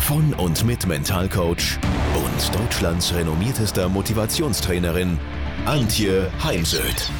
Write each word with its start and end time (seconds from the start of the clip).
von 0.00 0.34
und 0.34 0.64
mit 0.64 0.86
Mentalcoach 0.86 1.78
und 2.14 2.54
Deutschlands 2.58 3.14
renommiertester 3.14 3.88
Motivationstrainerin 3.88 5.18
Antje 5.66 6.30
Heimsöth. 6.42 7.10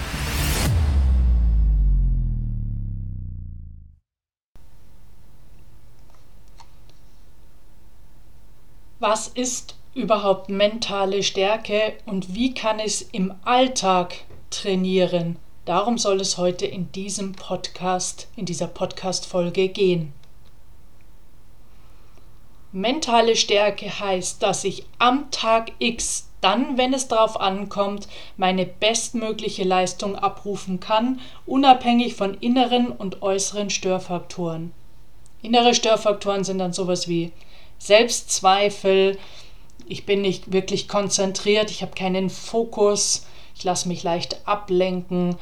Was 8.98 9.28
ist 9.28 9.76
überhaupt 9.94 10.48
mentale 10.48 11.22
Stärke 11.22 11.94
und 12.06 12.34
wie 12.34 12.54
kann 12.54 12.78
es 12.78 13.02
im 13.02 13.34
Alltag 13.44 14.14
trainieren? 14.50 15.36
Darum 15.64 15.98
soll 15.98 16.20
es 16.20 16.38
heute 16.38 16.66
in 16.66 16.90
diesem 16.92 17.32
Podcast, 17.32 18.28
in 18.36 18.46
dieser 18.46 18.66
Podcast-Folge 18.66 19.68
gehen. 19.68 20.12
Mentale 22.72 23.34
Stärke 23.34 23.98
heißt, 23.98 24.42
dass 24.42 24.64
ich 24.64 24.84
am 24.98 25.30
Tag 25.30 25.72
X 25.80 26.28
dann, 26.40 26.78
wenn 26.78 26.94
es 26.94 27.08
darauf 27.08 27.40
ankommt, 27.40 28.08
meine 28.36 28.64
bestmögliche 28.64 29.64
Leistung 29.64 30.16
abrufen 30.16 30.80
kann, 30.80 31.20
unabhängig 31.46 32.14
von 32.14 32.34
inneren 32.34 32.88
und 32.92 33.22
äußeren 33.22 33.70
Störfaktoren. 33.70 34.72
Innere 35.42 35.74
Störfaktoren 35.74 36.44
sind 36.44 36.58
dann 36.58 36.72
sowas 36.72 37.08
wie 37.08 37.32
Selbstzweifel, 37.78 39.18
ich 39.86 40.06
bin 40.06 40.20
nicht 40.20 40.52
wirklich 40.52 40.86
konzentriert, 40.86 41.70
ich 41.70 41.82
habe 41.82 41.94
keinen 41.94 42.30
Fokus, 42.30 43.26
ich 43.56 43.64
lasse 43.64 43.88
mich 43.88 44.02
leicht 44.02 44.46
ablenken. 44.46 45.36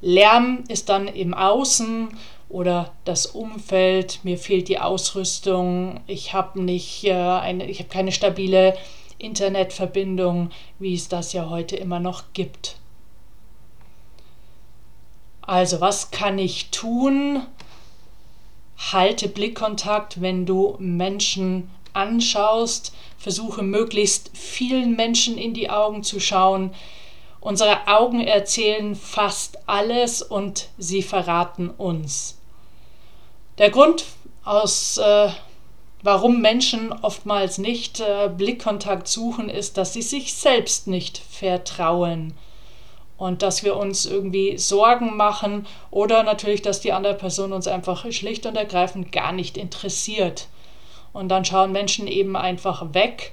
Lärm 0.00 0.64
ist 0.68 0.88
dann 0.88 1.06
im 1.06 1.34
Außen 1.34 2.08
oder 2.52 2.92
das 3.06 3.24
Umfeld, 3.24 4.20
mir 4.24 4.36
fehlt 4.36 4.68
die 4.68 4.78
Ausrüstung, 4.78 6.00
ich 6.06 6.34
habe 6.34 6.62
nicht 6.62 7.02
äh, 7.04 7.14
eine, 7.14 7.64
ich 7.64 7.78
habe 7.78 7.88
keine 7.88 8.12
stabile 8.12 8.76
Internetverbindung, 9.16 10.50
wie 10.78 10.94
es 10.94 11.08
das 11.08 11.32
ja 11.32 11.48
heute 11.48 11.76
immer 11.76 11.98
noch 11.98 12.24
gibt. 12.34 12.76
Also, 15.40 15.80
was 15.80 16.10
kann 16.10 16.38
ich 16.38 16.70
tun? 16.70 17.40
Halte 18.92 19.28
Blickkontakt, 19.28 20.20
wenn 20.20 20.44
du 20.44 20.76
Menschen 20.78 21.70
anschaust, 21.94 22.94
versuche 23.16 23.62
möglichst 23.62 24.30
vielen 24.36 24.94
Menschen 24.94 25.38
in 25.38 25.54
die 25.54 25.70
Augen 25.70 26.02
zu 26.02 26.20
schauen. 26.20 26.74
Unsere 27.40 27.88
Augen 27.88 28.20
erzählen 28.20 28.94
fast 28.94 29.66
alles 29.66 30.20
und 30.20 30.68
sie 30.76 31.02
verraten 31.02 31.70
uns. 31.70 32.41
Der 33.58 33.70
Grund, 33.70 34.04
aus, 34.44 34.98
äh, 34.98 35.28
warum 36.02 36.40
Menschen 36.40 36.92
oftmals 36.92 37.58
nicht 37.58 38.00
äh, 38.00 38.30
Blickkontakt 38.34 39.06
suchen, 39.06 39.48
ist, 39.48 39.76
dass 39.76 39.92
sie 39.92 40.02
sich 40.02 40.34
selbst 40.34 40.86
nicht 40.88 41.18
vertrauen 41.18 42.34
und 43.18 43.42
dass 43.42 43.62
wir 43.62 43.76
uns 43.76 44.06
irgendwie 44.06 44.58
Sorgen 44.58 45.16
machen 45.16 45.66
oder 45.90 46.22
natürlich, 46.22 46.62
dass 46.62 46.80
die 46.80 46.92
andere 46.92 47.14
Person 47.14 47.52
uns 47.52 47.68
einfach 47.68 48.10
schlicht 48.10 48.46
und 48.46 48.56
ergreifend 48.56 49.12
gar 49.12 49.32
nicht 49.32 49.56
interessiert. 49.56 50.48
Und 51.12 51.28
dann 51.28 51.44
schauen 51.44 51.72
Menschen 51.72 52.06
eben 52.06 52.36
einfach 52.36 52.94
weg 52.94 53.32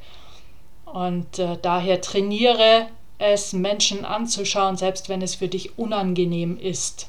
und 0.85 1.39
äh, 1.39 1.57
daher 1.61 2.01
trainiere 2.01 2.87
es, 3.19 3.53
Menschen 3.53 4.03
anzuschauen, 4.03 4.75
selbst 4.75 5.07
wenn 5.07 5.21
es 5.21 5.35
für 5.35 5.47
dich 5.47 5.77
unangenehm 5.77 6.59
ist. 6.59 7.07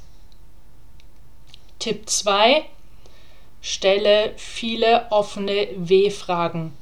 Tipp 1.80 2.08
2 2.08 2.64
Stelle 3.62 4.32
viele 4.36 5.06
offene 5.10 5.68
W-Fragen. 5.76 6.72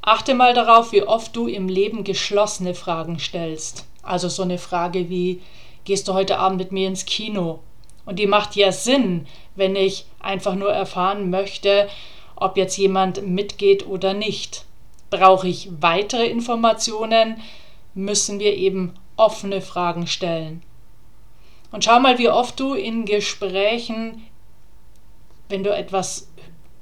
Achte 0.00 0.34
mal 0.34 0.54
darauf, 0.54 0.92
wie 0.92 1.02
oft 1.02 1.36
du 1.36 1.46
im 1.46 1.68
Leben 1.68 2.02
geschlossene 2.04 2.74
Fragen 2.74 3.18
stellst. 3.18 3.84
Also 4.02 4.28
so 4.28 4.42
eine 4.42 4.58
Frage 4.58 5.10
wie, 5.10 5.42
gehst 5.84 6.08
du 6.08 6.14
heute 6.14 6.38
Abend 6.38 6.58
mit 6.58 6.72
mir 6.72 6.88
ins 6.88 7.04
Kino? 7.04 7.60
Und 8.06 8.18
die 8.18 8.26
macht 8.26 8.56
ja 8.56 8.72
Sinn, 8.72 9.26
wenn 9.54 9.76
ich 9.76 10.06
einfach 10.18 10.54
nur 10.54 10.72
erfahren 10.72 11.28
möchte, 11.28 11.88
ob 12.36 12.56
jetzt 12.56 12.78
jemand 12.78 13.26
mitgeht 13.26 13.86
oder 13.86 14.14
nicht. 14.14 14.64
Brauche 15.10 15.48
ich 15.48 15.68
weitere 15.80 16.26
Informationen, 16.26 17.42
müssen 17.92 18.38
wir 18.38 18.56
eben 18.56 18.94
offene 19.16 19.60
Fragen 19.60 20.06
stellen. 20.06 20.62
Und 21.70 21.84
schau 21.84 22.00
mal, 22.00 22.18
wie 22.18 22.30
oft 22.30 22.58
du 22.58 22.72
in 22.72 23.04
Gesprächen 23.04 24.24
wenn 25.48 25.64
du 25.64 25.74
etwas 25.74 26.28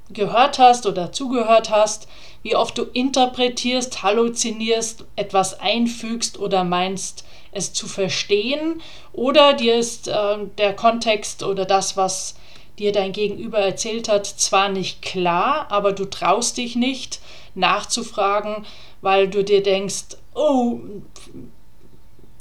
gehört 0.09 0.59
hast 0.59 0.85
oder 0.85 1.11
zugehört 1.11 1.69
hast, 1.69 2.07
wie 2.43 2.55
oft 2.55 2.77
du 2.77 2.83
interpretierst, 2.83 4.03
halluzinierst, 4.03 5.05
etwas 5.15 5.59
einfügst 5.59 6.39
oder 6.39 6.63
meinst, 6.63 7.25
es 7.51 7.73
zu 7.73 7.87
verstehen, 7.87 8.81
oder 9.13 9.53
dir 9.53 9.75
ist 9.77 10.07
äh, 10.07 10.37
der 10.57 10.73
Kontext 10.73 11.43
oder 11.43 11.65
das, 11.65 11.97
was 11.97 12.35
dir 12.77 12.91
dein 12.91 13.11
Gegenüber 13.11 13.59
erzählt 13.59 14.07
hat, 14.07 14.27
zwar 14.27 14.69
nicht 14.69 15.01
klar, 15.01 15.65
aber 15.69 15.93
du 15.93 16.05
traust 16.05 16.57
dich 16.57 16.75
nicht 16.75 17.19
nachzufragen, 17.55 18.65
weil 19.01 19.27
du 19.27 19.43
dir 19.43 19.63
denkst, 19.63 20.17
oh, 20.35 20.79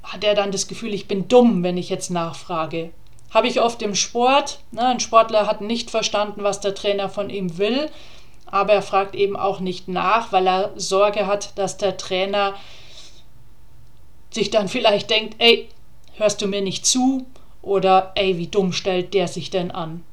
hat 0.03 0.23
er 0.23 0.35
dann 0.35 0.53
das 0.53 0.69
Gefühl, 0.69 0.95
ich 0.95 1.09
bin 1.09 1.29
dumm, 1.29 1.63
wenn 1.63 1.79
ich 1.79 1.89
jetzt 1.89 2.11
nachfrage. 2.11 2.91
Habe 3.31 3.49
ich 3.49 3.61
oft 3.61 3.83
im 3.83 3.95
Sport. 3.95 4.61
Ne? 4.71 4.87
Ein 4.87 5.01
Sportler 5.01 5.47
hat 5.47 5.61
nicht 5.61 5.91
verstanden, 5.91 6.43
was 6.43 6.61
der 6.61 6.75
Trainer 6.75 7.09
von 7.09 7.31
ihm 7.31 7.59
will, 7.59 7.91
aber 8.47 8.75
er 8.75 8.83
fragt 8.83 9.15
eben 9.15 9.37
auch 9.37 9.61
nicht 9.61 9.89
nach, 9.89 10.33
weil 10.33 10.47
er 10.47 10.73
Sorge 10.77 11.27
hat, 11.27 11.59
dass 11.59 11.77
der 11.77 11.97
Trainer 11.97 12.55
sich 14.31 14.51
dann 14.51 14.69
vielleicht 14.69 15.11
denkt, 15.11 15.37
ey, 15.39 15.69
hörst 16.17 16.41
du 16.43 16.47
mir 16.47 16.61
nicht 16.63 16.87
zu? 16.87 17.27
Oder 17.63 18.13
ey, 18.15 18.39
wie 18.39 18.47
dumm 18.47 18.73
stellt 18.73 19.13
der 19.15 19.29
sich 19.29 19.51
denn 19.51 19.71
an? 19.71 20.05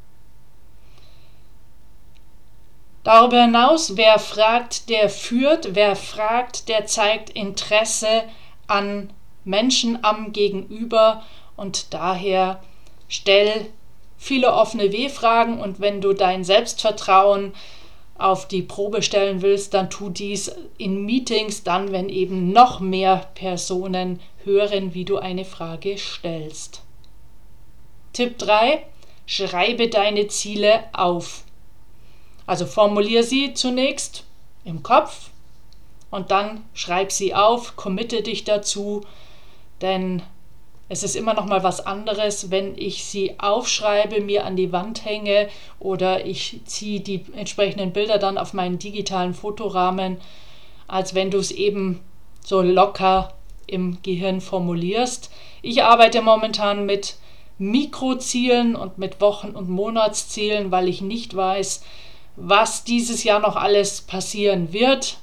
Darüber 3.03 3.41
hinaus, 3.41 3.97
wer 3.97 4.17
fragt, 4.17 4.89
der 4.89 5.09
führt, 5.09 5.75
wer 5.75 5.95
fragt, 5.95 6.69
der 6.69 6.85
zeigt 6.85 7.29
Interesse 7.29 8.23
an 8.65 9.11
Menschen 9.43 10.03
am 10.03 10.31
Gegenüber 10.31 11.23
und 11.57 11.93
daher 11.93 12.63
Stell 13.13 13.67
viele 14.17 14.53
offene 14.53 14.91
W-Fragen 14.91 15.61
und 15.61 15.79
wenn 15.79 16.01
du 16.01 16.13
dein 16.13 16.43
Selbstvertrauen 16.43 17.53
auf 18.17 18.47
die 18.47 18.63
Probe 18.63 19.03
stellen 19.03 19.43
willst, 19.43 19.75
dann 19.75 19.91
tu 19.91 20.09
dies 20.09 20.51
in 20.79 21.05
Meetings, 21.05 21.61
dann 21.61 21.91
wenn 21.91 22.09
eben 22.09 22.51
noch 22.51 22.79
mehr 22.79 23.27
Personen 23.35 24.19
hören, 24.43 24.95
wie 24.95 25.05
du 25.05 25.19
eine 25.19 25.45
Frage 25.45 25.95
stellst. 25.99 26.81
Tipp 28.13 28.39
3. 28.39 28.83
Schreibe 29.27 29.89
deine 29.89 30.27
Ziele 30.27 30.83
auf. 30.91 31.43
Also 32.47 32.65
formulier 32.65 33.21
sie 33.21 33.53
zunächst 33.53 34.23
im 34.65 34.81
Kopf 34.81 35.29
und 36.09 36.31
dann 36.31 36.65
schreib 36.73 37.11
sie 37.11 37.35
auf, 37.35 37.75
committe 37.75 38.23
dich 38.23 38.43
dazu, 38.43 39.01
denn 39.81 40.23
es 40.89 41.03
ist 41.03 41.15
immer 41.15 41.33
noch 41.33 41.45
mal 41.45 41.63
was 41.63 41.85
anderes, 41.85 42.51
wenn 42.51 42.77
ich 42.77 43.05
sie 43.05 43.39
aufschreibe, 43.39 44.21
mir 44.21 44.45
an 44.45 44.55
die 44.55 44.71
Wand 44.71 45.05
hänge 45.05 45.47
oder 45.79 46.25
ich 46.25 46.59
ziehe 46.65 46.99
die 46.99 47.25
entsprechenden 47.35 47.93
Bilder 47.93 48.17
dann 48.17 48.37
auf 48.37 48.53
meinen 48.53 48.79
digitalen 48.79 49.33
Fotorahmen, 49.33 50.17
als 50.87 51.15
wenn 51.15 51.31
du 51.31 51.37
es 51.37 51.51
eben 51.51 52.01
so 52.43 52.61
locker 52.61 53.33
im 53.65 53.99
Gehirn 54.03 54.41
formulierst. 54.41 55.31
Ich 55.61 55.83
arbeite 55.83 56.21
momentan 56.21 56.85
mit 56.85 57.15
Mikrozielen 57.57 58.75
und 58.75 58.97
mit 58.97 59.21
Wochen- 59.21 59.55
und 59.55 59.69
Monatszielen, 59.69 60.71
weil 60.71 60.89
ich 60.89 61.01
nicht 61.01 61.35
weiß, 61.35 61.83
was 62.35 62.83
dieses 62.83 63.23
Jahr 63.23 63.39
noch 63.39 63.55
alles 63.55 64.01
passieren 64.01 64.73
wird 64.73 65.17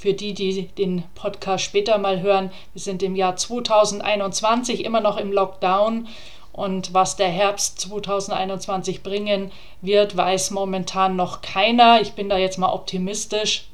für 0.00 0.14
die, 0.14 0.32
die 0.32 0.62
den 0.78 1.02
Podcast 1.14 1.62
später 1.62 1.98
mal 1.98 2.22
hören, 2.22 2.50
wir 2.72 2.80
sind 2.80 3.02
im 3.02 3.14
Jahr 3.14 3.36
2021 3.36 4.82
immer 4.82 5.02
noch 5.02 5.18
im 5.18 5.30
Lockdown 5.30 6.08
und 6.52 6.94
was 6.94 7.16
der 7.16 7.28
Herbst 7.28 7.80
2021 7.80 9.02
bringen 9.02 9.52
wird, 9.82 10.16
weiß 10.16 10.52
momentan 10.52 11.16
noch 11.16 11.42
keiner. 11.42 12.00
Ich 12.00 12.12
bin 12.12 12.30
da 12.30 12.38
jetzt 12.38 12.56
mal 12.56 12.72
optimistisch. 12.72 13.66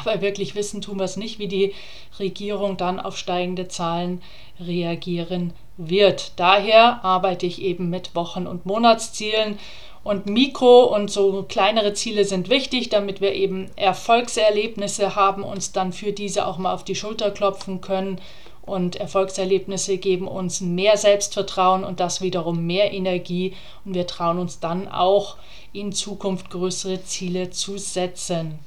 Aber 0.00 0.20
wirklich 0.20 0.56
wissen 0.56 0.82
tun 0.82 0.98
wir 0.98 1.04
es 1.04 1.16
nicht, 1.16 1.38
wie 1.38 1.48
die 1.48 1.72
Regierung 2.18 2.76
dann 2.76 2.98
auf 2.98 3.16
steigende 3.16 3.68
Zahlen 3.68 4.20
reagieren 4.58 5.52
wird. 5.76 6.32
Daher 6.34 7.04
arbeite 7.04 7.46
ich 7.46 7.62
eben 7.62 7.90
mit 7.90 8.16
Wochen- 8.16 8.48
und 8.48 8.66
Monatszielen. 8.66 9.56
Und 10.04 10.26
Mikro- 10.26 10.94
und 10.94 11.10
so 11.10 11.44
kleinere 11.48 11.92
Ziele 11.92 12.24
sind 12.24 12.48
wichtig, 12.48 12.88
damit 12.88 13.20
wir 13.20 13.32
eben 13.32 13.70
Erfolgserlebnisse 13.76 15.16
haben, 15.16 15.42
uns 15.42 15.72
dann 15.72 15.92
für 15.92 16.12
diese 16.12 16.46
auch 16.46 16.58
mal 16.58 16.72
auf 16.72 16.84
die 16.84 16.94
Schulter 16.94 17.30
klopfen 17.30 17.80
können. 17.80 18.20
Und 18.62 18.96
Erfolgserlebnisse 18.96 19.96
geben 19.96 20.28
uns 20.28 20.60
mehr 20.60 20.96
Selbstvertrauen 20.96 21.84
und 21.84 22.00
das 22.00 22.20
wiederum 22.20 22.66
mehr 22.66 22.92
Energie. 22.92 23.54
Und 23.84 23.94
wir 23.94 24.06
trauen 24.06 24.38
uns 24.38 24.60
dann 24.60 24.88
auch 24.88 25.36
in 25.72 25.92
Zukunft 25.92 26.50
größere 26.50 27.02
Ziele 27.04 27.50
zu 27.50 27.78
setzen. 27.78 28.58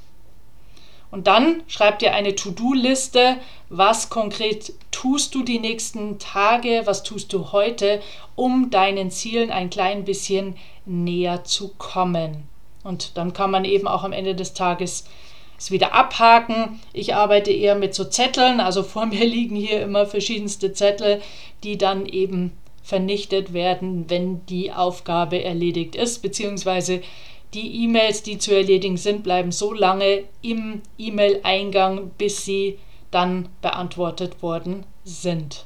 Und 1.12 1.28
dann 1.28 1.62
schreib 1.68 2.00
dir 2.00 2.14
eine 2.14 2.36
To-Do-Liste, 2.36 3.38
was 3.70 4.10
konkret 4.10 4.74
tust 4.92 5.36
du 5.36 5.44
die 5.44 5.60
nächsten 5.60 6.20
Tage, 6.20 6.84
was 6.86 7.04
tust 7.04 7.34
du 7.34 7.52
heute, 7.52 8.02
um 8.36 8.70
deinen 8.70 9.12
Zielen 9.12 9.52
ein 9.52 9.70
klein 9.70 10.06
bisschen 10.06 10.56
näher 10.86 11.44
zu 11.44 11.70
kommen. 11.78 12.48
Und 12.84 13.18
dann 13.18 13.34
kann 13.34 13.52
man 13.52 13.66
eben 13.66 13.88
auch 13.88 14.04
am 14.04 14.14
Ende 14.14 14.36
des 14.36 14.54
Tages 14.54 15.06
es 15.62 15.72
wieder 15.72 15.94
abhaken. 15.94 16.80
Ich 16.92 17.14
arbeite 17.14 17.52
eher 17.52 17.76
mit 17.76 17.94
so 17.94 18.04
Zetteln, 18.06 18.60
also 18.60 18.84
vor 18.84 19.06
mir 19.06 19.26
liegen 19.26 19.56
hier 19.56 19.82
immer 19.82 20.06
verschiedenste 20.06 20.74
Zettel, 20.74 21.22
die 21.64 21.78
dann 21.78 22.06
eben 22.06 22.54
vernichtet 22.84 23.54
werden, 23.54 24.10
wenn 24.10 24.46
die 24.48 24.72
Aufgabe 24.72 25.44
erledigt 25.44 25.96
ist, 25.96 26.24
beziehungsweise 26.24 27.02
die 27.54 27.84
E-Mails, 27.84 28.24
die 28.24 28.38
zu 28.38 28.56
erledigen 28.56 28.98
sind, 28.98 29.24
bleiben 29.24 29.52
so 29.52 29.72
lange 29.74 30.24
im 30.42 30.82
E-Mail-Eingang, 30.98 32.12
bis 32.18 32.44
sie 32.44 32.80
dann 33.12 33.50
beantwortet 33.62 34.42
worden 34.42 34.86
sind. 35.04 35.66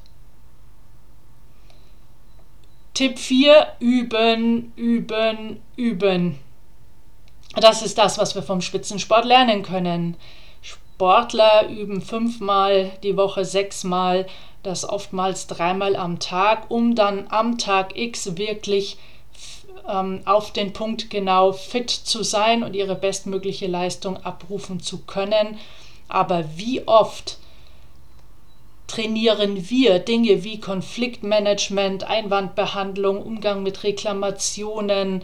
Tipp 2.96 3.20
4, 3.20 3.74
üben, 3.82 4.72
üben, 4.78 5.62
üben. 5.76 6.40
Das 7.58 7.82
ist 7.82 7.98
das, 7.98 8.18
was 8.18 8.36
wir 8.36 8.42
vom 8.42 8.62
Spitzensport 8.62 9.26
lernen 9.26 9.64
können. 9.64 10.16
Sportler 10.62 11.68
üben 11.68 12.02
fünfmal 12.02 12.94
die 13.04 13.18
Woche, 13.18 13.44
sechsmal, 13.44 14.26
das 14.64 14.88
oftmals 14.88 15.48
dreimal 15.48 15.98
am 15.98 16.20
Tag, 16.20 16.72
um 16.72 16.96
dann 16.96 17.28
am 17.28 17.58
Tag 17.58 17.98
X 17.98 18.38
wirklich 18.38 18.98
ähm, 19.90 20.22
auf 20.24 20.54
den 20.54 20.72
Punkt 20.72 21.10
genau 21.10 21.52
fit 21.52 21.90
zu 21.90 22.24
sein 22.24 22.64
und 22.64 22.78
ihre 22.78 22.96
bestmögliche 22.96 23.68
Leistung 23.68 24.24
abrufen 24.24 24.80
zu 24.80 25.00
können. 25.00 25.60
Aber 26.08 26.46
wie 26.56 26.88
oft 26.88 27.40
trainieren 28.88 29.70
wir 29.70 30.00
Dinge 30.00 30.44
wie 30.44 30.60
Konfliktmanagement, 30.60 32.04
Einwandbehandlung, 32.04 33.22
Umgang 33.22 33.64
mit 33.64 33.84
Reklamationen 33.84 35.24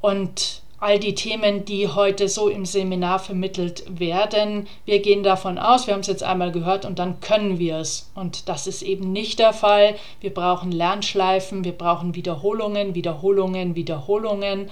und 0.00 0.62
all 0.80 0.98
die 0.98 1.14
Themen, 1.14 1.64
die 1.64 1.88
heute 1.88 2.28
so 2.28 2.48
im 2.48 2.64
Seminar 2.64 3.18
vermittelt 3.18 3.84
werden. 3.88 4.68
Wir 4.84 5.00
gehen 5.00 5.22
davon 5.24 5.58
aus, 5.58 5.86
wir 5.86 5.94
haben 5.94 6.02
es 6.02 6.06
jetzt 6.06 6.22
einmal 6.22 6.52
gehört 6.52 6.84
und 6.84 7.00
dann 7.00 7.20
können 7.20 7.58
wir 7.58 7.78
es. 7.78 8.10
Und 8.14 8.48
das 8.48 8.66
ist 8.66 8.82
eben 8.82 9.12
nicht 9.12 9.40
der 9.40 9.52
Fall. 9.52 9.96
Wir 10.20 10.32
brauchen 10.32 10.70
Lernschleifen, 10.70 11.64
wir 11.64 11.72
brauchen 11.72 12.14
Wiederholungen, 12.14 12.94
Wiederholungen, 12.94 13.74
Wiederholungen. 13.74 14.70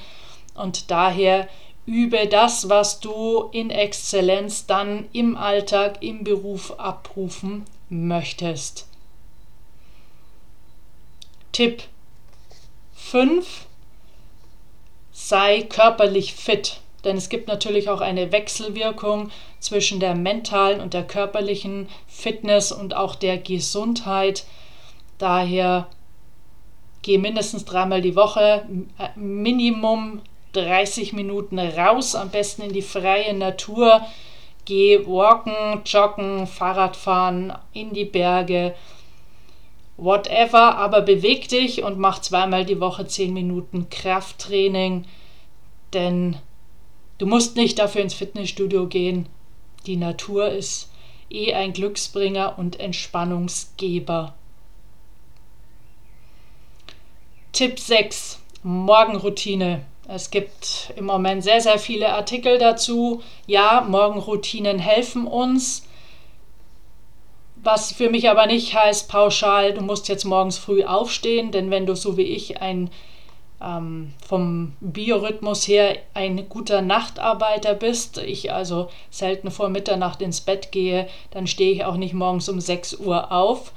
Und 0.55 0.91
daher 0.91 1.49
übe 1.87 2.27
das, 2.27 2.69
was 2.69 3.01
du 3.01 3.49
in 3.53 3.71
Exzellenz 3.71 4.67
dann 4.67 5.09
im 5.13 5.37
Alltag, 5.37 6.03
im 6.03 6.25
Beruf 6.25 6.73
abrufen 6.79 7.65
möchtest. 7.89 8.87
Tipp 11.53 11.85
5 12.95 13.67
sei 15.13 15.63
körperlich 15.63 16.35
fit. 16.35 16.81
Denn 17.05 17.17
es 17.17 17.29
gibt 17.29 17.47
natürlich 17.47 17.89
auch 17.89 18.01
eine 18.01 18.33
Wechselwirkung 18.33 19.31
zwischen 19.61 20.01
der 20.01 20.17
mentalen 20.17 20.81
und 20.81 20.93
der 20.93 21.07
körperlichen 21.07 21.89
Fitness 22.09 22.73
und 22.73 22.95
auch 22.95 23.15
der 23.15 23.39
Gesundheit. 23.39 24.45
Daher 25.19 25.87
geh 27.03 27.17
mindestens 27.19 27.65
dreimal 27.65 28.03
die 28.03 28.17
Woche, 28.17 28.67
äh, 28.99 29.19
Minimum 29.19 30.21
30 30.63 31.13
Minuten 31.13 31.59
raus, 31.59 32.15
am 32.15 32.31
besten 32.31 32.63
in 32.63 32.73
die 32.73 32.83
freie 32.83 33.35
Natur. 33.35 34.01
Geh 34.65 35.07
walken, 35.07 35.83
joggen, 35.85 36.47
Fahrradfahren, 36.47 37.53
in 37.73 37.93
die 37.93 38.05
Berge 38.05 38.75
whatever, 39.97 40.77
aber 40.77 41.01
beweg 41.01 41.49
dich 41.49 41.83
und 41.83 41.99
mach 41.99 42.21
zweimal 42.21 42.65
die 42.65 42.81
Woche 42.81 43.07
zehn 43.07 43.33
Minuten 43.33 43.89
Krafttraining, 43.89 45.07
denn 45.93 46.37
du 47.19 47.27
musst 47.27 47.57
nicht 47.57 47.79
dafür 47.79 48.03
ins 48.03 48.15
Fitnessstudio 48.15 48.87
gehen. 48.87 49.29
Die 49.87 49.97
Natur 49.97 50.49
ist 50.49 50.91
eh 51.31 51.55
ein 51.55 51.73
Glücksbringer 51.73 52.59
und 52.59 52.79
Entspannungsgeber. 52.79 54.35
Tipp 57.53 57.79
6. 57.79 58.41
Morgenroutine. 58.63 59.83
Es 60.09 60.31
gibt 60.31 60.93
im 60.97 61.07
Moment 61.07 61.43
sehr, 61.43 61.61
sehr 61.61 61.79
viele 61.79 62.13
Artikel 62.13 62.59
dazu. 62.59 63.23
Ja, 63.47 63.85
Morgenroutinen 63.89 64.79
helfen 64.79 65.27
uns. 65.27 65.87
Was 67.57 67.91
für 67.93 68.11
mich 68.11 68.31
aber 68.31 68.47
nicht 68.47 68.75
heißt 68.75 69.09
pauschal, 69.09 69.75
du 69.75 69.81
musst 69.81 70.09
jetzt 70.09 70.25
morgens 70.25 70.59
früh 70.59 70.85
aufstehen, 70.85 71.51
denn 71.51 71.71
wenn 71.71 71.87
du 71.87 71.97
so 71.97 72.17
wie 72.17 72.23
ich 72.23 72.61
ein 72.61 72.91
ähm, 73.61 74.13
vom 74.27 74.77
Biorhythmus 74.81 75.67
her 75.67 75.97
ein 76.15 76.49
guter 76.49 76.83
Nachtarbeiter 76.83 77.75
bist, 77.75 78.19
ich 78.19 78.53
also 78.53 78.89
selten 79.11 79.51
vor 79.51 79.69
Mitternacht 79.71 80.21
ins 80.23 80.41
Bett 80.41 80.71
gehe, 80.73 81.09
dann 81.31 81.47
stehe 81.47 81.73
ich 81.73 81.85
auch 81.85 81.97
nicht 81.97 82.15
morgens 82.15 82.49
um 82.49 82.61
6 82.61 83.01
Uhr 83.01 83.33
auf. 83.33 83.73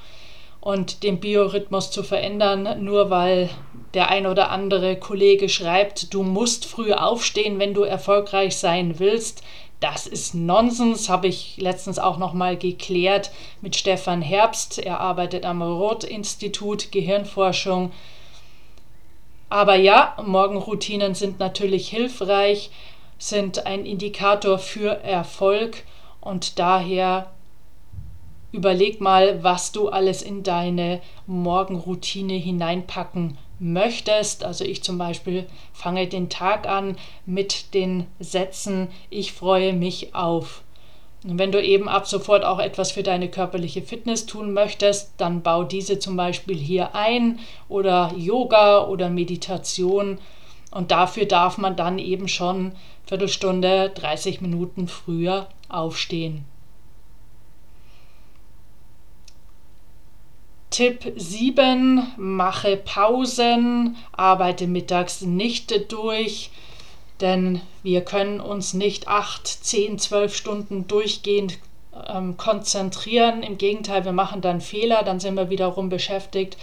Und 0.62 1.04
den 1.04 1.22
Biorhythmus 1.22 1.90
zu 1.90 2.04
verändern, 2.04 2.84
nur 2.84 3.10
weil 3.10 3.50
der 3.94 4.09
ein 4.09 4.27
oder 4.27 4.51
andere 4.51 4.96
Kollege 4.98 5.50
schreibt, 5.50 6.13
du 6.13 6.24
musst 6.24 6.65
früh 6.65 6.93
aufstehen, 6.93 7.60
wenn 7.60 7.74
du 7.74 7.84
erfolgreich 7.84 8.58
sein 8.58 9.00
willst, 9.00 9.43
das 9.79 10.08
ist 10.08 10.36
Nonsens, 10.36 11.08
habe 11.08 11.27
ich 11.27 11.55
letztens 11.58 12.00
auch 12.00 12.17
noch 12.17 12.34
mal 12.34 12.58
geklärt 12.58 13.31
mit 13.62 13.77
Stefan 13.77 14.22
Herbst. 14.22 14.77
Er 14.77 15.00
arbeitet 15.00 15.46
am 15.46 15.62
Roth-Institut 15.62 16.91
Gehirnforschung. 16.91 17.93
Aber 19.50 19.75
ja, 19.75 20.17
Morgenroutinen 20.24 21.15
sind 21.15 21.39
natürlich 21.39 21.88
hilfreich, 21.88 22.72
sind 23.17 23.65
ein 23.65 23.86
Indikator 23.86 24.60
für 24.60 25.01
Erfolg 25.01 25.84
und 26.19 26.60
daher 26.60 27.31
überleg 28.51 29.00
mal, 29.00 29.43
was 29.43 29.72
du 29.72 29.88
alles 29.88 30.22
in 30.22 30.43
deine 30.43 31.01
Morgenroutine 31.25 32.34
hineinpacken 32.34 33.38
möchtest. 33.60 34.44
Also 34.44 34.63
ich 34.63 34.84
zum 34.84 34.98
Beispiel 34.98 35.48
fange 35.74 36.08
den 36.08 36.30
Tag 36.30 36.68
an 36.68 36.98
mit 37.25 37.74
den 37.74 38.08
Sätzen, 38.20 38.88
ich 39.10 39.34
freue 39.34 39.74
mich 39.74 40.16
auf. 40.16 40.63
Und 41.25 41.38
wenn 41.38 41.51
du 41.51 41.62
eben 41.62 41.89
ab 41.89 42.08
sofort 42.08 42.46
auch 42.46 42.60
etwas 42.60 42.94
für 42.94 43.04
deine 43.04 43.30
körperliche 43.30 43.82
Fitness 43.82 44.25
tun 44.25 44.54
möchtest, 44.54 45.12
dann 45.18 45.42
bau 45.42 45.63
diese 45.63 46.00
zum 46.00 46.16
Beispiel 46.16 46.58
hier 46.58 46.96
ein 46.96 47.39
oder 47.68 48.13
Yoga 48.16 48.86
oder 48.88 49.10
Meditation. 49.10 50.20
Und 50.72 50.92
dafür 50.92 51.25
darf 51.25 51.58
man 51.58 51.75
dann 51.75 52.00
eben 52.00 52.28
schon 52.30 52.72
Viertelstunde, 53.06 53.92
30 53.96 54.39
Minuten 54.39 54.88
früher 54.88 55.48
aufstehen. 55.68 56.46
Tipp 60.79 61.12
7, 61.17 62.13
mache 62.15 62.77
Pausen, 62.77 63.98
arbeite 64.13 64.65
mittags 64.65 65.19
nicht 65.19 65.91
durch, 65.91 66.51
denn 67.19 67.59
wir 67.83 68.00
können 68.00 68.39
uns 68.39 68.74
nicht 68.74 69.09
8, 69.09 69.45
10, 69.45 70.00
12 70.00 70.33
Stunden 70.33 70.88
durchgehend 70.88 71.57
ähm, 72.07 72.38
konzentrieren. 72.38 73.43
Im 73.43 73.57
Gegenteil, 73.57 74.05
wir 74.05 74.13
machen 74.13 74.39
dann 74.39 74.62
Fehler, 74.62 75.03
dann 75.03 75.19
sind 75.19 75.36
wir 75.36 75.50
wiederum 75.50 75.89
beschäftigt 75.89 76.55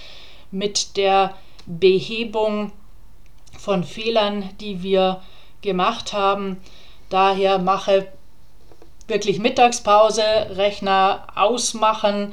mit 0.50 0.96
der 0.96 1.34
Behebung 1.66 2.72
von 3.58 3.84
Fehlern, 3.84 4.48
die 4.62 4.82
wir 4.82 5.20
gemacht 5.60 6.14
haben. 6.14 6.56
Daher 7.10 7.58
mache 7.58 8.08
wirklich 9.08 9.40
Mittagspause, 9.40 10.22
Rechner 10.52 11.26
ausmachen, 11.34 12.32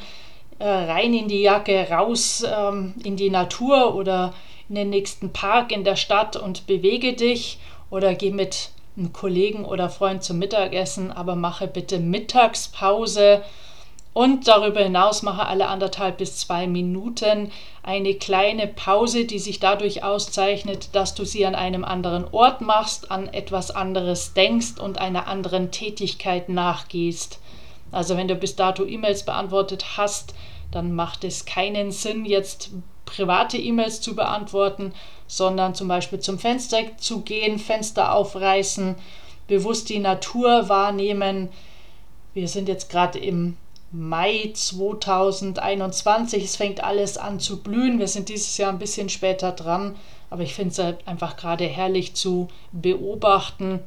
äh, 0.64 0.70
rein 0.70 1.14
in 1.14 1.28
die 1.28 1.42
Jacke, 1.42 1.90
raus 1.92 2.46
ähm, 2.48 2.94
in 3.04 3.18
die 3.18 3.30
Natur 3.30 3.96
oder 3.96 4.34
in 4.70 4.76
den 4.76 4.90
nächsten 4.90 5.34
Park 5.34 5.74
in 5.74 5.84
der 5.84 5.98
Stadt 5.98 6.38
und 6.38 6.68
bewege 6.68 7.12
dich 7.14 7.60
oder 7.90 8.16
geh 8.16 8.32
mit 8.32 8.70
einen 8.96 9.12
Kollegen 9.12 9.66
oder 9.66 9.90
Freund 9.90 10.24
zum 10.24 10.40
Mittagessen, 10.40 11.12
aber 11.12 11.36
mache 11.36 11.68
bitte 11.68 12.00
Mittagspause 12.00 13.44
und 14.14 14.48
darüber 14.48 14.82
hinaus 14.82 15.22
mache 15.22 15.48
alle 15.48 15.68
anderthalb 15.68 16.20
bis 16.20 16.38
zwei 16.38 16.66
Minuten 16.66 17.52
eine 17.82 18.14
kleine 18.14 18.68
Pause, 18.68 19.26
die 19.26 19.40
sich 19.40 19.60
dadurch 19.60 20.04
auszeichnet, 20.04 20.96
dass 20.96 21.14
du 21.14 21.26
sie 21.26 21.46
an 21.46 21.56
einem 21.56 21.84
anderen 21.84 22.26
Ort 22.32 22.62
machst, 22.62 23.12
an 23.12 23.28
etwas 23.28 23.70
anderes 23.72 24.34
denkst 24.34 24.80
und 24.80 24.98
einer 24.98 25.28
anderen 25.28 25.72
Tätigkeit 25.72 26.48
nachgehst. 26.48 27.40
Also 27.92 28.16
wenn 28.16 28.30
du 28.30 28.36
bis 28.36 28.56
dato 28.56 28.86
E-Mails 28.86 29.24
beantwortet 29.24 29.98
hast, 29.98 30.34
dann 30.74 30.94
macht 30.94 31.24
es 31.24 31.46
keinen 31.46 31.92
Sinn, 31.92 32.26
jetzt 32.26 32.72
private 33.06 33.58
E-Mails 33.58 34.02
zu 34.02 34.16
beantworten, 34.16 34.94
sondern 35.28 35.76
zum 35.76 35.88
Beispiel 35.88 36.20
zum 36.20 36.40
Fenster 36.40 36.98
zu 36.98 37.22
gehen, 37.22 37.60
Fenster 37.60 38.14
aufreißen, 38.14 38.96
bewusst 39.48 39.90
die 39.90 40.00
Natur 40.00 40.70
wahrnehmen. 40.70 41.50
Wir 42.34 42.48
sind 42.48 42.68
jetzt 42.68 42.90
gerade 42.90 43.20
im 43.20 43.58
Mai 43.92 44.52
2021. 44.54 46.44
Es 46.44 46.56
fängt 46.56 46.84
alles 46.84 47.18
an 47.18 47.40
zu 47.40 47.62
blühen. 47.62 48.00
Wir 48.00 48.08
sind 48.08 48.30
dieses 48.30 48.58
Jahr 48.58 48.72
ein 48.72 48.80
bisschen 48.80 49.10
später 49.10 49.52
dran, 49.52 49.96
aber 50.32 50.42
ich 50.42 50.56
finde 50.56 50.72
es 50.72 50.80
halt 50.80 51.08
einfach 51.08 51.38
gerade 51.38 51.66
herrlich 51.66 52.16
zu 52.16 52.48
beobachten. 52.72 53.82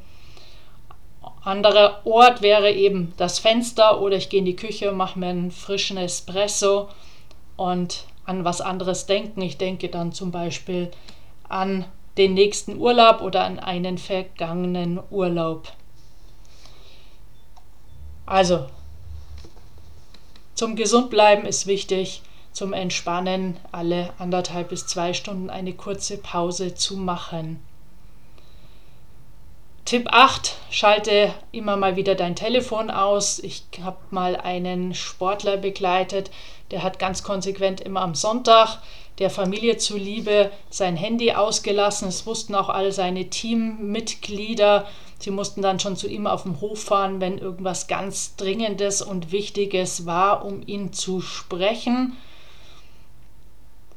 Anderer 1.47 2.05
Ort 2.05 2.43
wäre 2.43 2.73
eben 2.73 3.15
das 3.19 3.39
Fenster 3.39 4.01
oder 4.01 4.17
ich 4.17 4.31
gehe 4.31 4.41
in 4.41 4.47
die 4.47 4.57
Küche, 4.57 4.91
mache 4.91 5.17
mir 5.17 5.29
einen 5.29 5.53
frischen 5.53 5.97
Espresso 5.97 6.89
und 7.55 8.05
an 8.25 8.45
was 8.45 8.61
anderes 8.61 9.07
denken. 9.07 9.41
Ich 9.43 9.57
denke 9.57 9.89
dann 9.89 10.11
zum 10.11 10.33
Beispiel 10.33 10.91
an 11.49 11.85
den 12.19 12.35
nächsten 12.35 12.79
Urlaub 12.79 13.21
oder 13.21 13.45
an 13.45 13.61
einen 13.61 13.97
vergangenen 13.97 14.99
Urlaub. 15.11 15.71
Also 18.27 18.67
zum 20.57 20.75
Gesundbleiben 20.75 21.47
ist 21.47 21.69
wichtig, 21.69 22.23
zum 22.51 22.73
Entspannen 22.73 23.57
alle 23.71 24.13
anderthalb 24.19 24.71
bis 24.71 24.89
zwei 24.89 25.13
Stunden 25.13 25.49
eine 25.49 25.75
kurze 25.75 26.19
Pause 26.19 26.75
zu 26.75 26.97
machen. 26.97 27.61
Tipp 29.87 30.09
8, 30.11 30.57
schalte 30.69 31.33
immer 31.53 31.77
mal 31.77 31.95
wieder 31.95 32.17
dein 32.17 32.35
Telefon 32.35 32.91
aus. 32.91 33.39
Ich 33.39 33.63
habe 33.81 33.99
mal 34.11 34.35
einen 34.35 34.95
Sportler 34.95 35.57
begleitet, 35.59 36.33
der 36.73 36.83
hat 36.83 36.99
ganz 36.99 37.23
konsequent 37.23 37.83
immer 37.83 38.01
am 38.01 38.17
Sonntag 38.17 38.81
der 39.21 39.31
Familie 39.31 39.77
zuliebe 39.77 40.51
sein 40.71 40.97
Handy 40.97 41.31
ausgelassen. 41.31 42.09
Es 42.09 42.27
wussten 42.27 42.57
auch 42.57 42.69
all 42.69 42.91
seine 42.91 43.31
Teammitglieder. 43.31 44.89
Sie 45.21 45.31
mussten 45.31 45.63
dann 45.63 45.79
schon 45.79 45.95
zu 45.95 46.09
ihm 46.09 46.27
auf 46.27 46.43
dem 46.43 46.61
Hof 46.61 46.83
fahren, 46.83 47.21
wenn 47.21 47.39
irgendwas 47.39 47.87
ganz 47.87 48.35
Dringendes 48.35 49.03
und 49.03 49.31
Wichtiges 49.31 50.05
war, 50.05 50.45
um 50.45 50.63
ihn 50.67 50.93
zu 50.93 51.21
sprechen. 51.21 52.17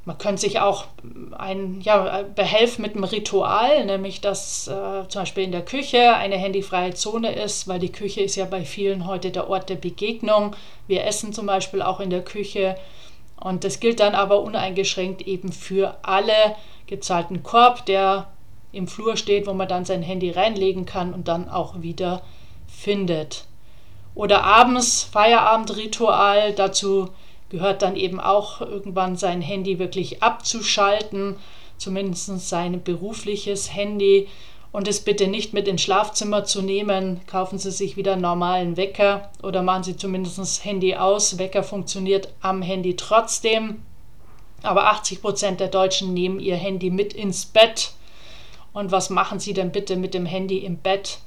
Man 0.10 0.18
könnte 0.18 0.42
sich 0.42 0.60
auch 0.60 0.86
ein, 1.38 1.82
ja, 1.82 2.24
behelfen 2.34 2.82
mit 2.82 2.96
einem 2.96 3.04
Ritual, 3.04 3.86
nämlich 3.86 4.22
dass 4.22 4.68
äh, 4.68 5.08
zum 5.08 5.22
Beispiel 5.22 5.44
in 5.44 5.52
der 5.52 5.64
Küche 5.64 6.16
eine 6.16 6.36
handyfreie 6.36 6.96
Zone 6.96 7.32
ist, 7.32 7.68
weil 7.68 7.78
die 7.78 7.92
Küche 7.92 8.22
ist 8.22 8.36
ja 8.36 8.46
bei 8.46 8.66
vielen 8.66 9.06
heute 9.06 9.30
der 9.30 9.52
Ort 9.52 9.70
der 9.70 9.76
Begegnung. 9.76 10.56
Wir 10.88 11.06
essen 11.06 11.32
zum 11.32 11.46
Beispiel 11.46 11.84
auch 11.84 12.00
in 12.00 12.10
der 12.10 12.24
Küche 12.24 12.76
und 13.40 13.64
das 13.64 13.80
gilt 13.80 14.00
dann 14.00 14.16
aber 14.16 14.42
uneingeschränkt 14.42 15.22
eben 15.28 15.52
für 15.52 15.96
alle 16.02 16.56
gezahlten 16.88 17.44
Korb, 17.44 17.86
der 17.86 18.30
im 18.72 18.88
Flur 18.88 19.16
steht, 19.16 19.46
wo 19.46 19.54
man 19.54 19.68
dann 19.68 19.86
sein 19.86 20.02
Handy 20.02 20.32
reinlegen 20.32 20.88
kann 20.88 21.14
und 21.14 21.28
dann 21.28 21.48
auch 21.50 21.84
wieder 21.84 22.24
findet. 22.68 23.46
Oder 24.16 24.44
abends 24.44 25.04
Feierabendritual, 25.04 26.54
dazu 26.54 27.10
gehört 27.50 27.82
dann 27.82 27.96
eben 27.96 28.20
auch 28.20 28.62
irgendwann 28.62 29.16
sein 29.16 29.42
Handy 29.42 29.80
wirklich 29.80 30.22
abzuschalten, 30.24 31.36
zumindest 31.78 32.48
sein 32.48 32.84
berufliches 32.84 33.74
Handy 33.74 34.28
und 34.72 34.88
es 34.88 35.02
bitte 35.02 35.28
nicht 35.28 35.54
mit 35.54 35.68
ins 35.68 35.82
Schlafzimmer 35.82 36.44
zu 36.44 36.62
nehmen. 36.62 37.22
Kaufen 37.26 37.58
Sie 37.58 37.72
sich 37.72 37.98
wieder 37.98 38.14
einen 38.14 38.22
normalen 38.22 38.78
Wecker 38.78 39.32
oder 39.42 39.64
machen 39.64 39.84
Sie 39.84 39.98
zumindest 39.98 40.38
das 40.38 40.64
Handy 40.64 40.96
aus. 40.96 41.40
Wecker 41.40 41.64
funktioniert 41.64 42.30
am 42.42 42.62
Handy 42.62 42.96
trotzdem. 42.96 43.84
Aber 44.62 44.88
80 44.88 45.22
Prozent 45.22 45.60
der 45.60 45.70
Deutschen 45.70 46.14
nehmen 46.14 46.40
ihr 46.40 46.56
Handy 46.56 46.92
mit 46.92 47.14
ins 47.14 47.46
Bett. 47.46 47.94
Und 48.74 48.92
was 48.92 49.10
machen 49.10 49.40
Sie 49.40 49.54
denn 49.54 49.72
bitte 49.72 49.96
mit 49.96 50.14
dem 50.14 50.26
Handy 50.26 50.60
im 50.60 50.78
Bett? 50.78 51.20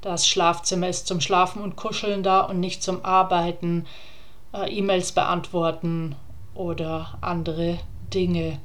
Das 0.00 0.26
Schlafzimmer 0.26 0.88
ist 0.88 1.06
zum 1.06 1.20
Schlafen 1.20 1.62
und 1.62 1.76
Kuscheln 1.76 2.22
da 2.22 2.40
und 2.40 2.60
nicht 2.60 2.82
zum 2.82 3.04
Arbeiten, 3.04 3.86
äh, 4.52 4.70
E-Mails 4.70 5.12
beantworten 5.12 6.16
oder 6.54 7.18
andere 7.20 7.78
Dinge. 8.12 8.58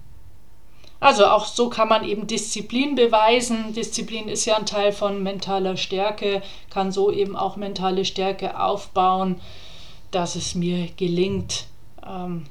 Also 1.02 1.26
auch 1.26 1.46
so 1.46 1.70
kann 1.70 1.90
man 1.90 2.08
eben 2.08 2.28
Disziplin 2.28 2.94
beweisen. 2.94 3.74
Disziplin 3.74 4.28
ist 4.28 4.46
ja 4.46 4.56
ein 4.56 4.68
Teil 4.68 4.92
von 4.92 5.24
mentaler 5.24 5.76
Stärke, 5.76 6.44
kann 6.70 6.92
so 6.92 7.12
eben 7.12 7.36
auch 7.36 7.56
mentale 7.56 8.06
Stärke 8.06 8.60
aufbauen, 8.60 9.42
dass 10.12 10.36
es 10.36 10.54
mir 10.54 10.90
gelingt, 10.98 11.66
ähm, 12.06 12.46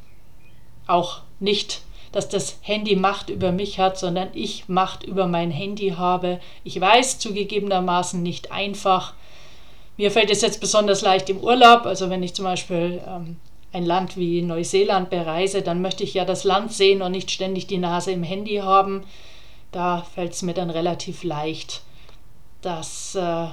auch 0.89 1.21
nicht, 1.39 1.83
dass 2.11 2.29
das 2.29 2.59
Handy 2.63 2.97
Macht 2.97 3.31
über 3.31 3.53
mich 3.53 3.79
hat, 3.79 3.97
sondern 3.99 4.31
ich 4.33 4.69
Macht 4.69 5.05
über 5.05 5.29
mein 5.29 5.53
Handy 5.53 5.91
habe. 5.97 6.41
Ich 6.65 6.81
weiß 6.81 7.21
zugegebenermaßen 7.21 8.21
nicht 8.21 8.51
einfach. 8.51 9.15
Mir 10.01 10.11
fällt 10.11 10.31
es 10.31 10.41
jetzt 10.41 10.63
besonders 10.63 11.03
leicht 11.03 11.29
im 11.29 11.41
Urlaub, 11.41 11.85
also 11.85 12.09
wenn 12.09 12.23
ich 12.23 12.33
zum 12.33 12.47
Beispiel 12.47 13.03
ähm, 13.07 13.37
ein 13.71 13.85
Land 13.85 14.17
wie 14.17 14.41
Neuseeland 14.41 15.11
bereise, 15.11 15.61
dann 15.61 15.83
möchte 15.83 16.05
ich 16.05 16.15
ja 16.15 16.25
das 16.25 16.45
Land 16.45 16.73
sehen 16.73 17.03
und 17.03 17.13
nicht 17.13 17.31
ständig 17.31 17.67
die 17.67 17.77
Nase 17.77 18.11
im 18.11 18.23
Handy 18.23 18.57
haben. 18.57 19.05
Da 19.73 20.07
fällt 20.15 20.33
es 20.33 20.41
mir 20.41 20.55
dann 20.55 20.71
relativ 20.71 21.23
leicht, 21.23 21.83
das 22.63 23.15
äh, 23.15 23.49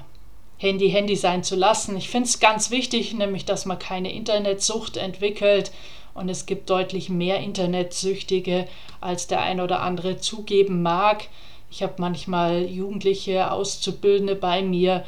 Handy 0.58 0.89
Handy 0.89 1.18
sein 1.18 1.44
zu 1.44 1.58
lassen. 1.58 1.98
Ich 1.98 2.08
finde 2.08 2.30
es 2.30 2.39
ganz 2.39 2.72
wichtig, 2.72 3.13
nämlich 3.13 3.44
dass 3.44 3.66
man 3.66 3.77
keine 3.77 4.13
Internetsucht 4.13 4.96
entwickelt 4.96 5.74
und 6.13 6.30
es 6.30 6.46
gibt 6.46 6.70
deutlich 6.70 7.10
mehr 7.10 7.42
Internetsüchtige, 7.42 8.70
als 9.01 9.27
der 9.27 9.42
ein 9.42 9.60
oder 9.60 9.82
andere 9.82 10.16
zugeben 10.16 10.82
mag. 10.82 11.27
Ich 11.70 11.84
habe 11.84 11.96
manchmal 11.98 12.63
Jugendliche, 12.63 13.51
Auszubildende 13.51 14.36
bei 14.36 14.62
mir, 14.62 15.04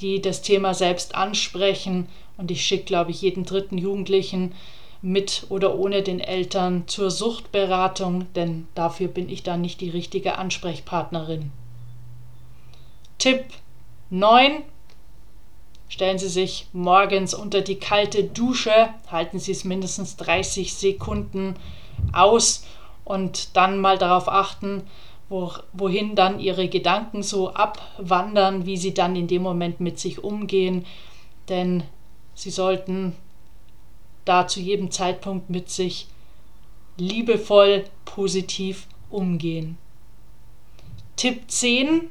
die 0.00 0.20
das 0.20 0.42
Thema 0.42 0.74
selbst 0.74 1.14
ansprechen 1.14 2.08
und 2.36 2.50
ich 2.50 2.64
schicke, 2.64 2.84
glaube 2.84 3.10
ich, 3.10 3.22
jeden 3.22 3.44
dritten 3.44 3.78
Jugendlichen 3.78 4.54
mit 5.02 5.46
oder 5.48 5.78
ohne 5.78 6.02
den 6.02 6.20
Eltern 6.20 6.84
zur 6.86 7.10
Suchtberatung, 7.10 8.32
denn 8.34 8.68
dafür 8.74 9.08
bin 9.08 9.28
ich 9.28 9.42
dann 9.42 9.60
nicht 9.60 9.80
die 9.80 9.90
richtige 9.90 10.36
Ansprechpartnerin. 10.36 11.50
Tipp 13.18 13.44
9. 14.10 14.62
Stellen 15.88 16.18
Sie 16.18 16.28
sich 16.28 16.68
morgens 16.72 17.34
unter 17.34 17.62
die 17.62 17.76
kalte 17.76 18.24
Dusche, 18.24 18.90
halten 19.10 19.38
Sie 19.38 19.52
es 19.52 19.64
mindestens 19.64 20.16
30 20.16 20.74
Sekunden 20.74 21.56
aus 22.12 22.64
und 23.04 23.56
dann 23.56 23.80
mal 23.80 23.98
darauf 23.98 24.28
achten, 24.28 24.82
wo, 25.30 25.52
wohin 25.72 26.14
dann 26.16 26.40
Ihre 26.40 26.68
Gedanken 26.68 27.22
so 27.22 27.54
abwandern, 27.54 28.66
wie 28.66 28.76
Sie 28.76 28.92
dann 28.92 29.16
in 29.16 29.28
dem 29.28 29.42
Moment 29.42 29.80
mit 29.80 29.98
sich 29.98 30.22
umgehen. 30.22 30.84
Denn 31.48 31.84
Sie 32.34 32.50
sollten 32.50 33.16
da 34.26 34.46
zu 34.46 34.60
jedem 34.60 34.90
Zeitpunkt 34.90 35.48
mit 35.48 35.70
sich 35.70 36.08
liebevoll, 36.98 37.84
positiv 38.04 38.86
umgehen. 39.08 39.78
Tipp 41.16 41.50
10. 41.50 42.10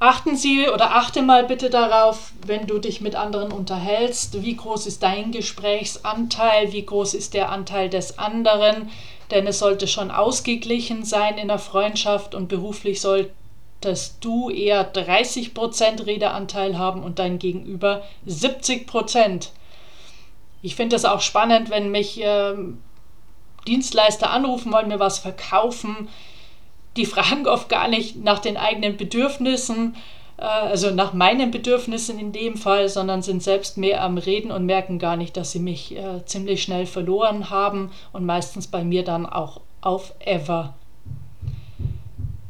Achten 0.00 0.36
Sie 0.36 0.68
oder 0.68 0.94
achte 0.94 1.22
mal 1.22 1.44
bitte 1.44 1.70
darauf, 1.70 2.32
wenn 2.46 2.68
du 2.68 2.78
dich 2.78 3.00
mit 3.00 3.16
anderen 3.16 3.50
unterhältst, 3.50 4.42
wie 4.42 4.54
groß 4.54 4.86
ist 4.86 5.02
dein 5.02 5.32
Gesprächsanteil, 5.32 6.72
wie 6.72 6.86
groß 6.86 7.14
ist 7.14 7.34
der 7.34 7.50
Anteil 7.50 7.88
des 7.88 8.18
anderen, 8.18 8.90
denn 9.30 9.46
es 9.46 9.58
sollte 9.58 9.86
schon 9.86 10.10
ausgeglichen 10.10 11.04
sein 11.04 11.38
in 11.38 11.48
der 11.48 11.58
Freundschaft 11.58 12.34
und 12.34 12.48
beruflich 12.48 13.00
soll, 13.00 13.30
dass 13.80 14.18
du 14.18 14.50
eher 14.50 14.92
30% 14.92 16.06
Redeanteil 16.06 16.78
haben 16.78 17.02
und 17.02 17.18
dein 17.18 17.38
Gegenüber 17.38 18.02
70%. 18.26 19.48
Ich 20.62 20.74
finde 20.74 20.96
es 20.96 21.04
auch 21.04 21.20
spannend, 21.20 21.70
wenn 21.70 21.90
mich 21.90 22.20
äh, 22.22 22.54
Dienstleister 23.66 24.30
anrufen, 24.30 24.72
wollen 24.72 24.88
mir 24.88 24.98
was 24.98 25.18
verkaufen. 25.18 26.08
Die 26.96 27.06
fragen 27.06 27.46
oft 27.46 27.68
gar 27.68 27.88
nicht 27.88 28.16
nach 28.16 28.40
den 28.40 28.56
eigenen 28.56 28.96
Bedürfnissen, 28.96 29.94
also 30.42 30.90
nach 30.90 31.12
meinen 31.12 31.50
Bedürfnissen 31.50 32.18
in 32.18 32.32
dem 32.32 32.56
Fall, 32.56 32.88
sondern 32.88 33.22
sind 33.22 33.42
selbst 33.42 33.76
mehr 33.76 34.02
am 34.02 34.18
Reden 34.18 34.50
und 34.50 34.66
merken 34.66 34.98
gar 34.98 35.16
nicht, 35.16 35.36
dass 35.36 35.52
sie 35.52 35.58
mich 35.58 35.96
äh, 35.96 36.24
ziemlich 36.24 36.62
schnell 36.62 36.86
verloren 36.86 37.50
haben 37.50 37.90
und 38.12 38.24
meistens 38.24 38.66
bei 38.66 38.84
mir 38.84 39.04
dann 39.04 39.26
auch 39.26 39.60
auf 39.80 40.14
Ever 40.20 40.74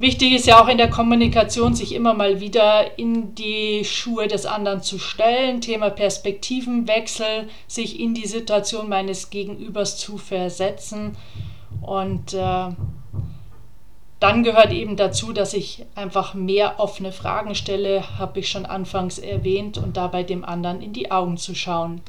Wichtig 0.00 0.32
ist 0.32 0.46
ja 0.46 0.62
auch 0.62 0.68
in 0.68 0.78
der 0.78 0.90
Kommunikation, 0.90 1.74
sich 1.74 1.92
immer 1.92 2.14
mal 2.14 2.38
wieder 2.38 2.98
in 3.00 3.34
die 3.34 3.84
Schuhe 3.84 4.28
des 4.28 4.46
anderen 4.46 4.80
zu 4.80 4.96
stellen. 4.96 5.60
Thema 5.60 5.90
Perspektivenwechsel, 5.90 7.48
sich 7.66 7.98
in 7.98 8.14
die 8.14 8.28
Situation 8.28 8.88
meines 8.88 9.30
Gegenübers 9.30 9.96
zu 9.96 10.16
versetzen. 10.16 11.16
Und 11.80 12.32
äh, 12.32 12.68
dann 14.20 14.42
gehört 14.42 14.72
eben 14.72 14.96
dazu, 14.96 15.32
dass 15.32 15.54
ich 15.54 15.84
einfach 15.94 16.34
mehr 16.34 16.80
offene 16.80 17.12
Fragen 17.12 17.54
stelle, 17.54 18.18
habe 18.18 18.40
ich 18.40 18.50
schon 18.50 18.66
anfangs 18.66 19.18
erwähnt, 19.18 19.78
und 19.78 19.96
dabei 19.96 20.24
dem 20.24 20.44
anderen 20.44 20.82
in 20.82 20.92
die 20.92 21.10
Augen 21.10 21.36
zu 21.36 21.54
schauen. 21.54 22.00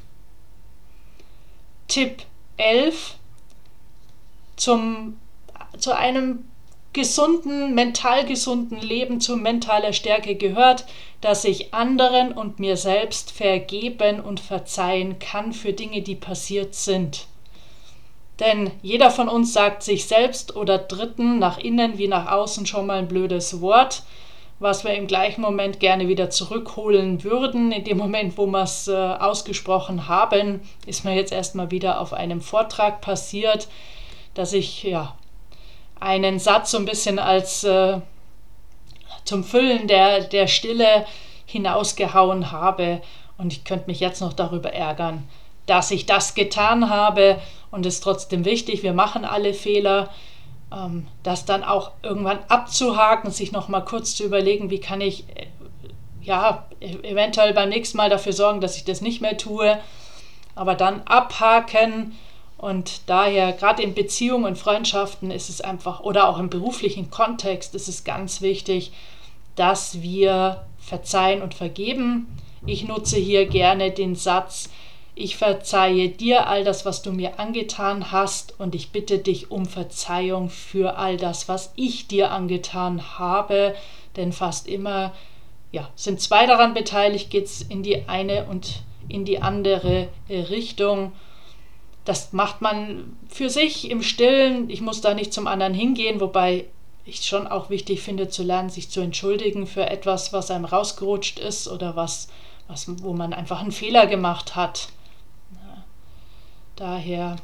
Tipp 1.87 2.23
11 2.57 3.15
zum, 4.55 5.17
zu 5.77 5.95
einem 5.95 6.45
gesunden, 6.93 7.75
mental 7.75 8.25
gesunden 8.25 8.79
Leben 8.79 9.21
zu 9.21 9.37
mentaler 9.37 9.93
Stärke 9.93 10.35
gehört, 10.35 10.85
dass 11.21 11.45
ich 11.45 11.73
anderen 11.73 12.31
und 12.31 12.59
mir 12.59 12.77
selbst 12.77 13.31
vergeben 13.31 14.19
und 14.19 14.39
verzeihen 14.39 15.19
kann 15.19 15.53
für 15.53 15.73
Dinge, 15.73 16.01
die 16.01 16.15
passiert 16.15 16.73
sind. 16.73 17.27
Denn 18.39 18.71
jeder 18.81 19.11
von 19.11 19.27
uns 19.27 19.51
sagt 19.53 19.83
sich 19.83 20.07
selbst 20.07 20.55
oder 20.55 20.77
Dritten 20.77 21.39
nach 21.39 21.57
innen 21.57 21.97
wie 21.97 22.07
nach 22.07 22.31
außen 22.31 22.65
schon 22.65 22.87
mal 22.87 22.99
ein 22.99 23.07
blödes 23.07 23.59
Wort, 23.59 24.03
was 24.59 24.83
wir 24.83 24.93
im 24.93 25.07
gleichen 25.07 25.41
Moment 25.41 25.79
gerne 25.79 26.07
wieder 26.07 26.29
zurückholen 26.29 27.23
würden. 27.23 27.71
In 27.71 27.83
dem 27.83 27.97
Moment, 27.97 28.37
wo 28.37 28.45
wir 28.45 28.63
es 28.63 28.87
äh, 28.87 28.93
ausgesprochen 28.95 30.07
haben, 30.07 30.61
ist 30.85 31.03
mir 31.03 31.15
jetzt 31.15 31.31
erstmal 31.31 31.71
wieder 31.71 31.99
auf 31.99 32.13
einem 32.13 32.41
Vortrag 32.41 33.01
passiert, 33.01 33.67
dass 34.33 34.53
ich 34.53 34.83
ja 34.83 35.15
einen 35.99 36.39
Satz 36.39 36.71
so 36.71 36.77
ein 36.77 36.85
bisschen 36.85 37.19
als 37.19 37.63
äh, 37.63 37.99
zum 39.25 39.43
Füllen 39.43 39.87
der, 39.87 40.21
der 40.21 40.47
Stille 40.47 41.05
hinausgehauen 41.45 42.51
habe. 42.51 43.01
Und 43.37 43.53
ich 43.53 43.63
könnte 43.63 43.87
mich 43.87 43.99
jetzt 43.99 44.21
noch 44.21 44.33
darüber 44.33 44.73
ärgern, 44.73 45.27
dass 45.65 45.91
ich 45.91 46.05
das 46.05 46.35
getan 46.35 46.89
habe. 46.89 47.39
Und 47.71 47.85
es 47.85 47.95
ist 47.95 48.03
trotzdem 48.03 48.45
wichtig, 48.45 48.83
wir 48.83 48.93
machen 48.93 49.25
alle 49.25 49.53
Fehler. 49.53 50.09
Ähm, 50.71 51.07
das 51.23 51.45
dann 51.45 51.63
auch 51.63 51.91
irgendwann 52.03 52.39
abzuhaken, 52.47 53.31
sich 53.31 53.51
nochmal 53.51 53.83
kurz 53.85 54.15
zu 54.15 54.23
überlegen, 54.23 54.69
wie 54.69 54.79
kann 54.79 55.01
ich 55.01 55.25
äh, 55.35 55.47
ja 56.21 56.67
eventuell 56.79 57.53
beim 57.53 57.69
nächsten 57.69 57.97
Mal 57.97 58.09
dafür 58.09 58.33
sorgen, 58.33 58.61
dass 58.61 58.77
ich 58.77 58.85
das 58.85 59.01
nicht 59.01 59.21
mehr 59.21 59.37
tue. 59.37 59.79
Aber 60.55 60.75
dann 60.75 61.01
abhaken 61.03 62.17
und 62.57 63.03
daher, 63.07 63.53
gerade 63.53 63.81
in 63.81 63.93
Beziehungen 63.93 64.45
und 64.45 64.57
Freundschaften 64.57 65.31
ist 65.31 65.49
es 65.49 65.61
einfach, 65.61 66.01
oder 66.01 66.27
auch 66.27 66.37
im 66.37 66.49
beruflichen 66.49 67.09
Kontext 67.09 67.73
ist 67.73 67.87
es 67.87 68.03
ganz 68.03 68.41
wichtig, 68.41 68.91
dass 69.55 70.01
wir 70.01 70.65
verzeihen 70.77 71.41
und 71.41 71.53
vergeben. 71.53 72.27
Ich 72.65 72.85
nutze 72.85 73.17
hier 73.17 73.45
gerne 73.45 73.91
den 73.91 74.15
Satz, 74.15 74.69
ich 75.19 75.37
verzeihe 75.37 76.09
dir 76.09 76.47
all 76.47 76.63
das, 76.63 76.85
was 76.85 77.01
du 77.01 77.11
mir 77.11 77.39
angetan 77.39 78.11
hast, 78.11 78.59
und 78.59 78.75
ich 78.75 78.91
bitte 78.91 79.19
dich 79.19 79.51
um 79.51 79.65
Verzeihung 79.65 80.49
für 80.49 80.97
all 80.97 81.17
das, 81.17 81.47
was 81.47 81.73
ich 81.75 82.07
dir 82.07 82.31
angetan 82.31 83.19
habe. 83.19 83.75
Denn 84.15 84.33
fast 84.33 84.67
immer 84.67 85.13
ja, 85.71 85.89
sind 85.95 86.19
zwei 86.19 86.45
daran 86.45 86.73
beteiligt, 86.73 87.29
geht 87.29 87.45
es 87.45 87.61
in 87.61 87.83
die 87.83 88.07
eine 88.07 88.45
und 88.45 88.81
in 89.07 89.25
die 89.25 89.41
andere 89.41 90.07
Richtung 90.29 91.11
das 92.09 92.33
macht 92.33 92.59
man 92.61 93.15
für 93.27 93.51
sich 93.51 93.91
im 93.91 94.01
Stillen. 94.01 94.69
Ich 94.71 94.81
muss 94.81 94.99
da 94.99 95.13
nicht 95.13 95.31
zum 95.31 95.45
anderen 95.45 95.75
hingehen, 95.75 96.19
wobei 96.19 96.65
ich 97.05 97.21
schon 97.21 97.45
auch 97.45 97.69
wichtig 97.69 98.01
finde 98.01 98.29
zu 98.29 98.41
lernen, 98.41 98.69
sich 98.69 98.89
zu 98.89 99.01
entschuldigen 99.01 99.67
für 99.67 99.87
etwas, 99.87 100.33
was 100.33 100.49
einem 100.49 100.65
rausgerutscht 100.65 101.37
ist 101.37 101.67
oder 101.67 101.95
was, 101.95 102.29
was 102.67 102.87
wo 103.03 103.13
man 103.13 103.31
einfach 103.31 103.61
einen 103.61 103.71
Fehler 103.71 104.07
gemacht 104.07 104.55
hat. 104.55 104.89
Daher. 106.79 107.35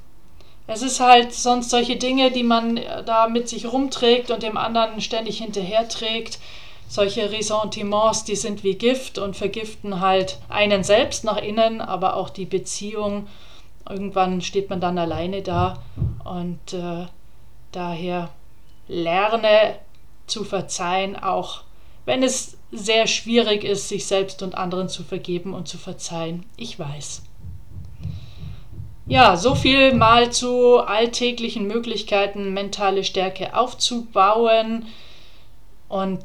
Es 0.65 0.82
ist 0.82 1.00
halt 1.00 1.32
sonst 1.34 1.69
solche 1.69 1.98
Dinge, 1.98 2.32
die 2.32 2.43
man 2.43 2.80
da 3.06 3.28
mit 3.28 3.48
sich 3.48 3.71
rumträgt 3.71 4.32
und 4.32 4.41
dem 4.41 4.58
anderen 4.58 5.00
ständig 5.00 5.38
hinterherträgt. 5.38 6.39
Solche 6.88 7.32
Ressentiments, 7.32 8.24
die 8.24 8.36
sind 8.36 8.63
wie 8.63 8.76
Gift 8.76 9.19
und 9.19 9.36
vergiften 9.36 10.00
halt 10.00 10.39
einen 10.50 10.84
selbst 10.84 11.24
nach 11.24 11.38
innen, 11.38 11.82
aber 11.82 12.15
auch 12.15 12.32
die 12.32 12.45
Beziehung 12.45 13.28
Irgendwann 13.88 14.41
steht 14.41 14.69
man 14.69 14.82
dann 14.82 14.98
alleine 14.98 15.43
da 15.43 15.84
und 16.24 16.74
äh, 16.74 17.06
daher 17.71 18.30
lerne 18.88 19.78
zu 20.26 20.43
verzeihen, 20.43 21.15
auch 21.15 21.62
wenn 22.06 22.24
es 22.24 22.58
sehr 22.71 23.06
schwierig 23.06 23.63
ist, 23.63 23.89
sich 23.89 24.08
selbst 24.08 24.41
und 24.41 24.56
anderen 24.56 24.89
zu 24.89 25.04
vergeben 25.04 25.54
und 25.54 25.67
zu 25.67 25.78
verzeihen. 25.78 26.45
Ich 26.58 26.80
weiß. 26.80 27.21
Ja, 29.08 29.38
so 29.38 29.54
viel 29.54 29.94
mal 29.94 30.32
zu 30.32 30.80
alltäglichen 30.80 31.68
Möglichkeiten, 31.68 32.54
mentale 32.54 33.04
Stärke 33.04 33.56
aufzubauen. 33.56 34.88
Und 35.88 36.24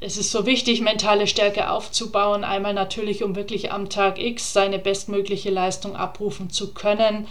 es 0.00 0.18
ist 0.18 0.30
so 0.30 0.44
wichtig, 0.44 0.82
mentale 0.82 1.26
Stärke 1.26 1.70
aufzubauen. 1.70 2.44
Einmal 2.44 2.74
natürlich, 2.74 3.24
um 3.24 3.36
wirklich 3.36 3.72
am 3.72 3.88
Tag 3.88 4.18
X 4.18 4.52
seine 4.52 4.78
bestmögliche 4.78 5.48
Leistung 5.48 5.96
abrufen 5.96 6.50
zu 6.50 6.74
können, 6.74 7.26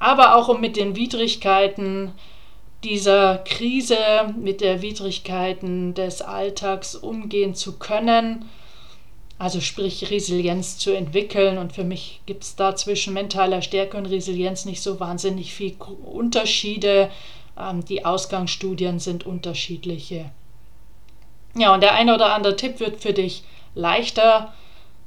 aber 0.00 0.34
auch 0.34 0.48
um 0.48 0.60
mit 0.60 0.76
den 0.76 0.96
Widrigkeiten 0.96 2.12
dieser 2.82 3.38
Krise, 3.38 3.96
mit 4.36 4.60
der 4.60 4.82
Widrigkeiten 4.82 5.94
des 5.94 6.20
Alltags 6.20 6.96
umgehen 6.96 7.54
zu 7.54 7.78
können. 7.78 8.50
Also 9.38 9.60
sprich 9.60 10.10
Resilienz 10.10 10.78
zu 10.78 10.92
entwickeln. 10.92 11.58
Und 11.58 11.72
für 11.72 11.84
mich 11.84 12.20
gibt 12.26 12.44
es 12.44 12.56
da 12.56 12.76
zwischen 12.76 13.14
mentaler 13.14 13.62
Stärke 13.62 13.96
und 13.96 14.06
Resilienz 14.06 14.64
nicht 14.64 14.82
so 14.82 15.00
wahnsinnig 15.00 15.54
viel 15.54 15.76
Unterschiede. 16.04 17.10
Ähm, 17.58 17.84
die 17.84 18.04
Ausgangsstudien 18.04 18.98
sind 18.98 19.26
unterschiedliche. 19.26 20.30
Ja, 21.56 21.74
und 21.74 21.82
der 21.82 21.94
eine 21.94 22.14
oder 22.14 22.34
andere 22.34 22.56
Tipp 22.56 22.80
wird 22.80 23.00
für 23.00 23.12
dich 23.12 23.44
leichter 23.74 24.52